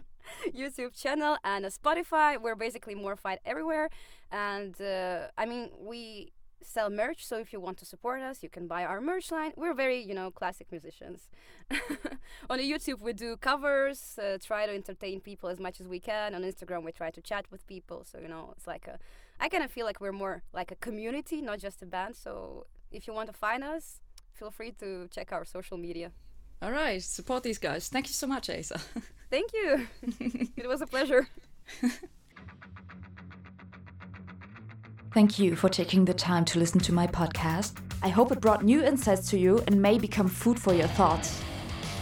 YouTube 0.55 0.97
channel, 0.97 1.37
and 1.43 1.65
Spotify. 1.65 2.41
We're 2.41 2.55
basically 2.55 2.95
Morphied 2.95 3.39
everywhere, 3.45 3.89
and 4.31 4.79
uh, 4.79 5.27
I 5.37 5.45
mean 5.45 5.69
we 5.77 6.31
sell 6.61 6.89
merch. 6.89 7.25
So 7.25 7.37
if 7.37 7.51
you 7.51 7.59
want 7.59 7.77
to 7.79 7.85
support 7.85 8.21
us, 8.21 8.41
you 8.41 8.49
can 8.49 8.67
buy 8.67 8.85
our 8.85 9.01
merch 9.01 9.31
line. 9.31 9.51
We're 9.57 9.73
very, 9.73 10.01
you 10.01 10.13
know, 10.13 10.31
classic 10.31 10.67
musicians. 10.71 11.29
On 12.49 12.59
YouTube, 12.59 13.01
we 13.01 13.13
do 13.13 13.37
covers, 13.37 14.17
uh, 14.21 14.37
try 14.41 14.65
to 14.65 14.73
entertain 14.73 15.19
people 15.19 15.49
as 15.49 15.59
much 15.59 15.79
as 15.81 15.87
we 15.87 15.99
can. 15.99 16.35
On 16.35 16.43
Instagram, 16.43 16.83
we 16.83 16.91
try 16.91 17.11
to 17.11 17.21
chat 17.21 17.45
with 17.51 17.65
people. 17.67 18.05
So 18.09 18.19
you 18.19 18.27
know, 18.27 18.53
it's 18.55 18.67
like 18.67 18.87
a 18.87 18.99
I 19.39 19.47
kind 19.49 19.63
of 19.63 19.71
feel 19.71 19.85
like 19.85 20.01
we're 20.01 20.11
more 20.11 20.43
like 20.53 20.71
a 20.71 20.75
community, 20.75 21.41
not 21.41 21.59
just 21.59 21.81
a 21.81 21.85
band. 21.85 22.15
So 22.15 22.65
if 22.91 23.07
you 23.07 23.13
want 23.13 23.27
to 23.27 23.33
find 23.33 23.63
us, 23.63 24.01
feel 24.33 24.51
free 24.51 24.71
to 24.79 25.07
check 25.09 25.31
our 25.31 25.45
social 25.45 25.77
media. 25.77 26.11
All 26.61 26.71
right, 26.71 27.01
support 27.01 27.43
these 27.43 27.57
guys. 27.57 27.87
Thank 27.87 28.07
you 28.07 28.13
so 28.13 28.27
much, 28.27 28.49
Asa. 28.49 28.79
Thank 29.29 29.53
you. 29.53 29.87
it 30.57 30.67
was 30.67 30.81
a 30.81 30.87
pleasure. 30.87 31.29
Thank 35.13 35.39
you 35.39 35.55
for 35.55 35.69
taking 35.69 36.05
the 36.05 36.13
time 36.13 36.45
to 36.45 36.59
listen 36.59 36.79
to 36.81 36.93
my 36.93 37.07
podcast. 37.07 37.77
I 38.03 38.09
hope 38.09 38.31
it 38.31 38.41
brought 38.41 38.63
new 38.63 38.83
insights 38.83 39.29
to 39.31 39.39
you 39.39 39.63
and 39.67 39.81
may 39.81 39.97
become 39.97 40.27
food 40.27 40.59
for 40.59 40.73
your 40.73 40.87
thoughts. 40.87 41.41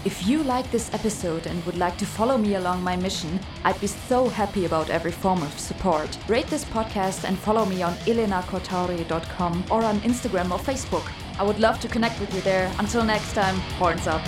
If 0.07 0.25
you 0.25 0.41
like 0.41 0.71
this 0.71 0.93
episode 0.93 1.47
and 1.47 1.61
would 1.65 1.75
like 1.75 1.97
to 1.97 2.05
follow 2.05 2.37
me 2.37 2.55
along 2.55 2.81
my 2.81 2.95
mission, 2.95 3.41
I'd 3.65 3.81
be 3.81 3.87
so 3.87 4.29
happy 4.29 4.63
about 4.63 4.89
every 4.89 5.11
form 5.11 5.43
of 5.43 5.59
support. 5.59 6.17
Rate 6.29 6.47
this 6.47 6.63
podcast 6.63 7.25
and 7.25 7.37
follow 7.37 7.65
me 7.65 7.83
on 7.83 7.93
elenacortauri.com 8.05 9.65
or 9.69 9.83
on 9.83 9.99
Instagram 9.99 10.49
or 10.51 10.59
Facebook. 10.59 11.11
I 11.37 11.43
would 11.43 11.59
love 11.59 11.81
to 11.81 11.89
connect 11.89 12.21
with 12.21 12.33
you 12.33 12.39
there. 12.39 12.71
Until 12.79 13.03
next 13.03 13.33
time, 13.33 13.57
horns 13.81 14.07
up. 14.07 14.21